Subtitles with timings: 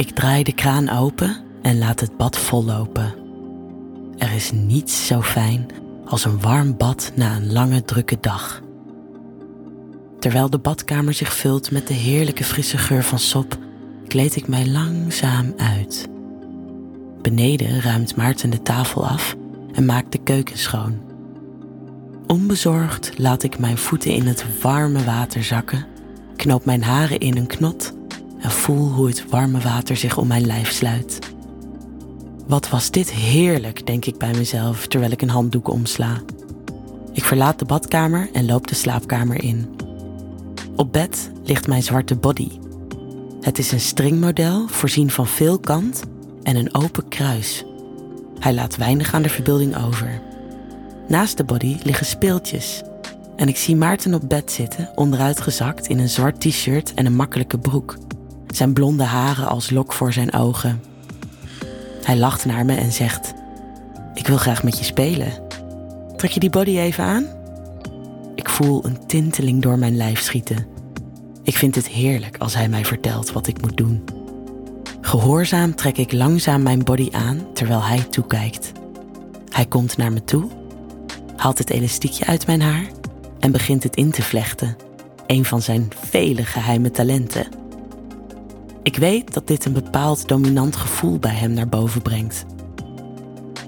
[0.00, 3.14] Ik draai de kraan open en laat het bad vollopen.
[4.18, 5.66] Er is niets zo fijn
[6.06, 8.62] als een warm bad na een lange drukke dag.
[10.18, 13.58] Terwijl de badkamer zich vult met de heerlijke frisse geur van sop,
[14.06, 16.08] kleed ik mij langzaam uit.
[17.22, 19.36] Beneden ruimt Maarten de tafel af
[19.72, 21.00] en maakt de keuken schoon.
[22.26, 25.86] Onbezorgd laat ik mijn voeten in het warme water zakken,
[26.36, 27.98] knoop mijn haren in een knot
[28.40, 31.18] en voel hoe het warme water zich om mijn lijf sluit.
[32.46, 36.20] Wat was dit heerlijk, denk ik bij mezelf terwijl ik een handdoek omsla.
[37.12, 39.68] Ik verlaat de badkamer en loop de slaapkamer in.
[40.76, 42.48] Op bed ligt mijn zwarte body.
[43.40, 46.02] Het is een stringmodel voorzien van veel kant
[46.42, 47.64] en een open kruis.
[48.38, 50.22] Hij laat weinig aan de verbeelding over.
[51.08, 52.82] Naast de body liggen speeltjes.
[53.36, 57.58] En ik zie Maarten op bed zitten, onderuitgezakt in een zwart t-shirt en een makkelijke
[57.58, 57.96] broek.
[58.50, 60.82] Zijn blonde haren als lok voor zijn ogen.
[62.02, 63.32] Hij lacht naar me en zegt:
[64.14, 65.32] Ik wil graag met je spelen.
[66.16, 67.26] Trek je die body even aan?
[68.34, 70.66] Ik voel een tinteling door mijn lijf schieten.
[71.42, 74.04] Ik vind het heerlijk als hij mij vertelt wat ik moet doen.
[75.00, 78.72] Gehoorzaam trek ik langzaam mijn body aan terwijl hij toekijkt.
[79.50, 80.48] Hij komt naar me toe,
[81.36, 82.86] haalt het elastiekje uit mijn haar
[83.38, 84.76] en begint het in te vlechten.
[85.26, 87.59] Een van zijn vele geheime talenten.
[88.82, 92.44] Ik weet dat dit een bepaald dominant gevoel bij hem naar boven brengt.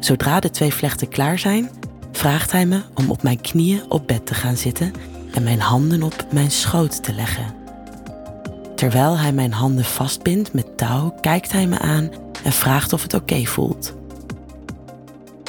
[0.00, 1.70] Zodra de twee vlechten klaar zijn,
[2.12, 4.92] vraagt hij me om op mijn knieën op bed te gaan zitten
[5.34, 7.54] en mijn handen op mijn schoot te leggen.
[8.74, 12.10] Terwijl hij mijn handen vastbindt met touw, kijkt hij me aan
[12.44, 13.94] en vraagt of het oké voelt.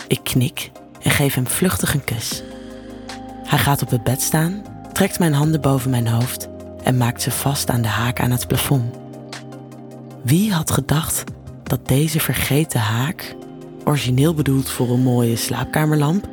[0.07, 2.43] Ik knik en geef hem vluchtig een kus.
[3.43, 4.61] Hij gaat op het bed staan,
[4.93, 6.47] trekt mijn handen boven mijn hoofd
[6.83, 9.02] en maakt ze vast aan de haak aan het plafond.
[10.23, 11.23] Wie had gedacht
[11.63, 13.35] dat deze vergeten haak,
[13.85, 16.27] origineel bedoeld voor een mooie slaapkamerlamp,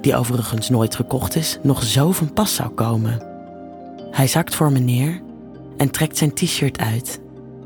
[0.00, 3.26] die overigens nooit gekocht is, nog zo van pas zou komen?
[4.10, 5.20] Hij zakt voor me neer
[5.76, 7.20] en trekt zijn t-shirt uit.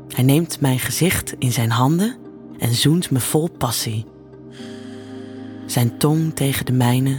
[0.07, 2.15] Hij neemt mijn gezicht in zijn handen
[2.57, 4.05] en zoent me vol passie.
[5.65, 7.17] Zijn tong tegen de mijne,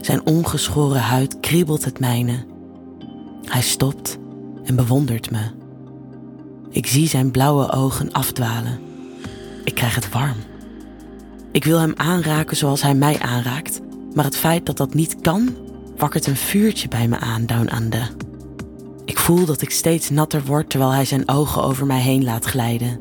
[0.00, 2.44] zijn ongeschoren huid kriebelt het mijne.
[3.44, 4.18] Hij stopt
[4.64, 5.62] en bewondert me.
[6.74, 8.78] Ik zie zijn blauwe ogen afdwalen.
[9.64, 10.36] Ik krijg het warm.
[11.52, 13.80] Ik wil hem aanraken zoals hij mij aanraakt,
[14.14, 15.56] maar het feit dat dat niet kan,
[15.96, 18.10] wakkert een vuurtje bij me aan down under.
[19.04, 22.44] Ik voel dat ik steeds natter word terwijl hij zijn ogen over mij heen laat
[22.44, 23.00] glijden.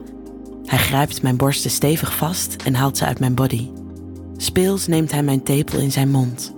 [0.65, 3.69] Hij grijpt mijn borsten stevig vast en haalt ze uit mijn body.
[4.37, 6.53] Speels neemt hij mijn tepel in zijn mond.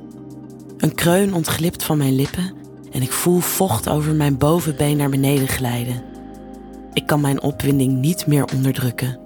[0.78, 2.54] Een kreun ontglipt van mijn lippen
[2.92, 6.14] en ik voel vocht over mijn bovenbeen naar beneden glijden.
[6.95, 9.19] Ik kan mijn opwinding niet meer onderdrukken.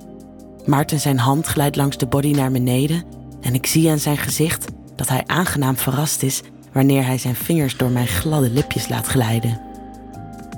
[0.66, 3.04] Maarten zijn hand glijdt langs de body naar beneden
[3.42, 4.66] en ik zie aan zijn gezicht
[4.96, 6.42] dat hij aangenaam verrast is
[6.74, 9.62] wanneer hij zijn vingers door mijn gladde lipjes laat glijden.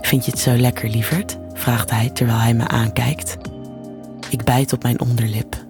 [0.02, 1.38] Vind je het zo lekker, lieverd?
[1.54, 3.38] vraagt hij terwijl hij me aankijkt.
[4.30, 5.66] Ik bijt op mijn onderlip.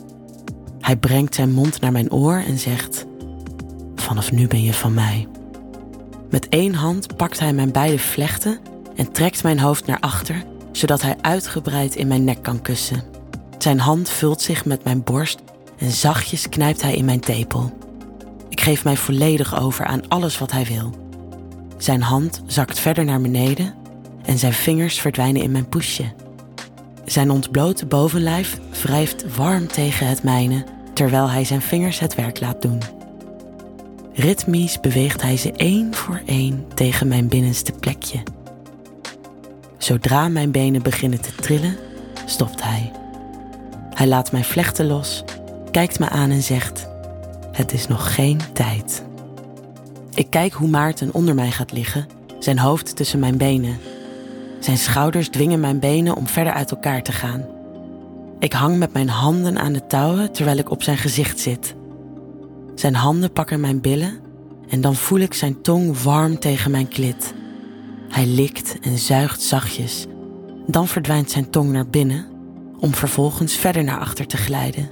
[0.79, 3.06] Hij brengt zijn mond naar mijn oor en zegt:
[3.96, 5.28] Vanaf nu ben je van mij.
[6.29, 8.59] Met één hand pakt hij mijn beide vlechten
[8.96, 13.04] en trekt mijn hoofd naar achter, zodat hij uitgebreid in mijn nek kan kussen.
[13.58, 15.40] Zijn hand vult zich met mijn borst
[15.78, 17.72] en zachtjes knijpt hij in mijn tepel.
[18.50, 20.90] Ik geef mij volledig over aan alles wat hij wil.
[21.78, 23.74] Zijn hand zakt verder naar beneden
[24.24, 26.14] en zijn vingers verdwijnen in mijn poesje.
[27.06, 32.62] Zijn ontblote bovenlijf wrijft warm tegen het mijne terwijl hij zijn vingers het werk laat
[32.62, 32.80] doen.
[34.14, 38.24] Ritmisch beweegt hij ze één voor één tegen mijn binnenste plekje.
[39.84, 41.78] Zodra mijn benen beginnen te trillen,
[42.25, 42.92] stopt hij.
[43.94, 45.24] Hij laat mijn vlechten los,
[45.72, 46.88] kijkt me aan en zegt:
[47.52, 49.03] Het is nog geen tijd.
[50.14, 52.08] Ik kijk hoe Maarten onder mij gaat liggen,
[52.40, 53.78] zijn hoofd tussen mijn benen.
[54.59, 57.46] Zijn schouders dwingen mijn benen om verder uit elkaar te gaan.
[58.40, 61.76] Ik hang met mijn handen aan de touwen terwijl ik op zijn gezicht zit.
[62.76, 64.20] Zijn handen pakken mijn billen
[64.70, 67.34] en dan voel ik zijn tong warm tegen mijn klit.
[68.11, 70.05] Hij likt en zuigt zachtjes.
[70.67, 72.25] Dan verdwijnt zijn tong naar binnen
[72.79, 74.90] om vervolgens verder naar achter te glijden.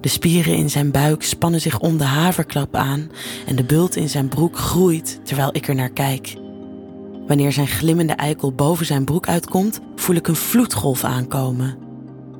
[0.00, 3.10] De spieren in zijn buik spannen zich om de haverklap aan
[3.46, 6.36] en de bult in zijn broek groeit terwijl ik er naar kijk.
[7.26, 11.78] Wanneer zijn glimmende eikel boven zijn broek uitkomt, voel ik een vloedgolf aankomen.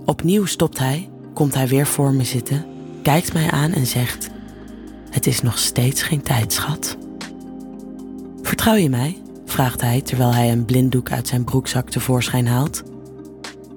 [0.05, 2.67] Opnieuw stopt hij, komt hij weer voor me zitten,
[3.03, 4.31] kijkt mij aan en zegt:
[5.11, 6.97] Het is nog steeds geen tijd, schat.
[8.43, 9.17] Vertrouw je mij?
[9.51, 12.83] Vraagt hij terwijl hij een blinddoek uit zijn broekzak tevoorschijn haalt.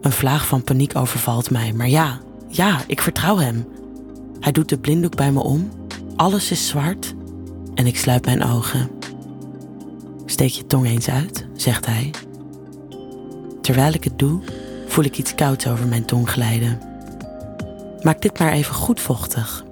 [0.01, 3.67] Een vlaag van paniek overvalt mij, maar ja, ja, ik vertrouw hem.
[4.39, 5.69] Hij doet de blinddoek bij me om,
[6.15, 7.13] alles is zwart
[7.75, 8.89] en ik sluit mijn ogen.
[10.25, 12.11] Steek je tong eens uit, zegt hij.
[13.61, 14.41] Terwijl ik het doe,
[14.87, 16.79] voel ik iets kouds over mijn tong glijden.
[18.01, 19.65] Maak dit maar even goed vochtig.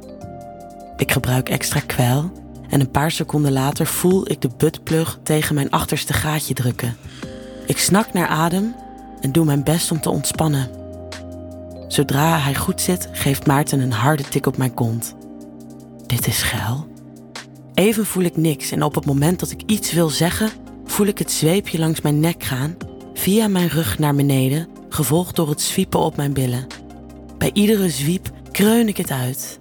[0.97, 2.31] Ik gebruik extra kwijl
[2.71, 6.97] en een paar seconden later voel ik de buttplug tegen mijn achterste gaatje drukken.
[7.65, 8.75] Ik snak naar adem
[9.21, 10.69] en doe mijn best om te ontspannen.
[11.87, 15.15] Zodra hij goed zit, geeft Maarten een harde tik op mijn kont.
[16.05, 16.87] Dit is geil.
[17.73, 20.49] Even voel ik niks en op het moment dat ik iets wil zeggen,
[20.85, 22.77] voel ik het zweepje langs mijn nek gaan,
[23.13, 26.67] via mijn rug naar beneden, gevolgd door het zwiepen op mijn billen.
[27.37, 29.59] Bij iedere zwiep kreun ik het uit.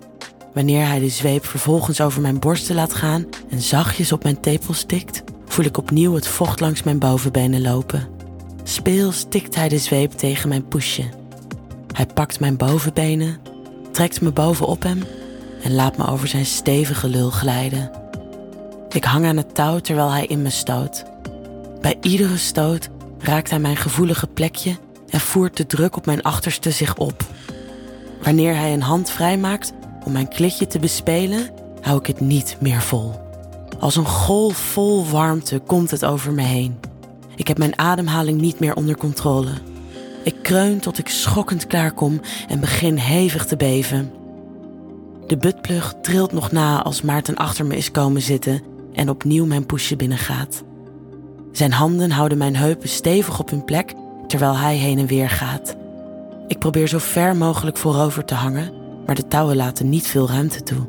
[0.52, 4.84] Wanneer hij de zweep vervolgens over mijn borsten laat gaan en zachtjes op mijn tepels
[4.84, 8.08] tikt, voel ik opnieuw het vocht langs mijn bovenbenen lopen.
[8.62, 11.08] Speels tikt hij de zweep tegen mijn poesje.
[11.92, 13.38] Hij pakt mijn bovenbenen,
[13.92, 15.02] trekt me bovenop hem
[15.62, 17.90] en laat me over zijn stevige lul glijden.
[18.88, 21.04] Ik hang aan het touw terwijl hij in me stoot.
[21.80, 22.88] Bij iedere stoot
[23.18, 24.76] raakt hij mijn gevoelige plekje
[25.08, 27.24] en voert de druk op mijn achterste zich op.
[28.22, 29.72] Wanneer hij een hand vrijmaakt
[30.04, 31.48] om mijn klitje te bespelen,
[31.80, 33.12] hou ik het niet meer vol.
[33.78, 36.78] Als een golf vol warmte komt het over me heen.
[37.36, 39.50] Ik heb mijn ademhaling niet meer onder controle.
[40.24, 44.12] Ik kreun tot ik schokkend klaarkom en begin hevig te beven.
[45.26, 48.62] De buttplug trilt nog na als Maarten achter me is komen zitten
[48.92, 50.62] en opnieuw mijn poesje binnengaat.
[51.52, 53.94] Zijn handen houden mijn heupen stevig op hun plek
[54.26, 55.76] terwijl hij heen en weer gaat.
[56.46, 58.72] Ik probeer zo ver mogelijk voorover te hangen,
[59.10, 60.86] maar de touwen laten niet veel ruimte toe.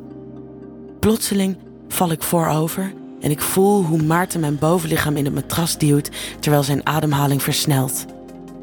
[0.99, 1.57] Plotseling
[1.87, 6.09] val ik voorover en ik voel hoe Maarten mijn bovenlichaam in het matras duwt
[6.39, 8.05] terwijl zijn ademhaling versnelt.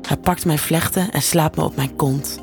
[0.02, 2.38] Hij pakt mijn vlechten en slaapt me op mijn kont.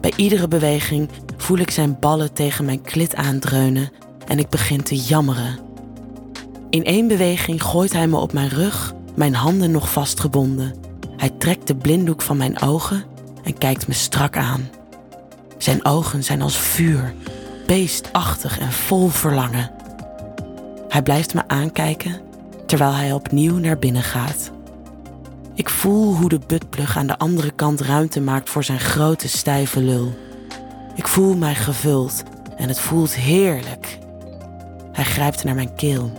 [0.00, 3.90] Bij iedere beweging voel ik zijn ballen tegen mijn klit aandreunen
[4.26, 5.58] en ik begin te jammeren.
[6.70, 10.74] In één beweging gooit hij me op mijn rug, mijn handen nog vastgebonden.
[11.16, 13.04] Hij trekt de blinddoek van mijn ogen
[13.42, 14.73] en kijkt me strak aan.
[15.64, 17.14] Zijn ogen zijn als vuur,
[17.66, 19.70] beestachtig en vol verlangen.
[20.88, 22.20] Hij blijft me aankijken
[22.66, 24.50] terwijl hij opnieuw naar binnen gaat.
[25.54, 29.80] Ik voel hoe de buttplug aan de andere kant ruimte maakt voor zijn grote stijve
[29.80, 30.14] lul.
[30.94, 32.22] Ik voel mij gevuld
[32.56, 33.98] en het voelt heerlijk.
[34.92, 36.12] Hij grijpt naar mijn keel.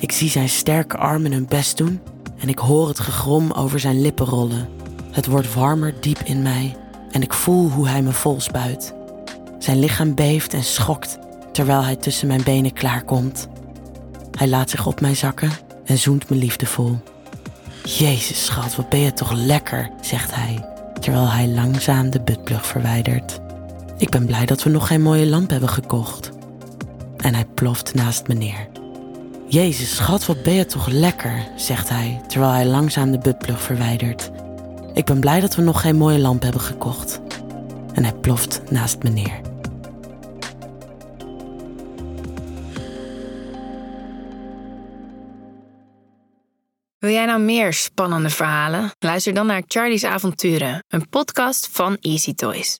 [0.00, 2.00] Ik zie zijn sterke armen hun best doen
[2.38, 4.68] en ik hoor het gegrom over zijn lippen rollen.
[5.10, 6.76] Het wordt warmer diep in mij
[7.12, 8.94] en ik voel hoe hij me vol spuit.
[9.58, 11.18] Zijn lichaam beeft en schokt
[11.52, 13.48] terwijl hij tussen mijn benen klaarkomt.
[14.38, 15.50] Hij laat zich op mij zakken
[15.84, 16.98] en zoent me liefdevol.
[17.84, 20.64] Jezus schat, wat ben je toch lekker, zegt hij,
[21.00, 23.40] terwijl hij langzaam de buttplug verwijdert.
[23.98, 26.30] Ik ben blij dat we nog geen mooie lamp hebben gekocht.
[27.16, 28.68] En hij ploft naast me neer.
[29.46, 34.30] Jezus schat, wat ben je toch lekker, zegt hij, terwijl hij langzaam de buttplug verwijdert.
[34.94, 37.20] Ik ben blij dat we nog geen mooie lamp hebben gekocht.
[37.92, 39.40] En hij ploft naast me neer.
[46.98, 48.90] Wil jij nou meer spannende verhalen?
[48.98, 52.70] Luister dan naar Charlie's Avonturen, een podcast van Easy Toys.